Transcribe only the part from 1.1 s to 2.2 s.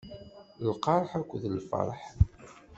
akked lferḥ.